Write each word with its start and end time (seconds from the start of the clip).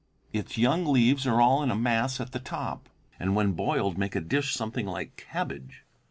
Its 0.33 0.57
young 0.57 0.83
leaves 0.87 1.27
are 1.27 1.39
all 1.39 1.61
in 1.61 1.69
a 1.69 1.75
mass 1.75 2.19
at 2.19 2.31
the 2.31 2.39
top, 2.39 2.89
and 3.19 3.35
when 3.35 3.51
boiled 3.51 3.99
make 3.99 4.15
a 4.15 4.19
dish 4.19 4.55
something 4.55 4.87
like 4.87 5.15
cabbage. 5.15 5.85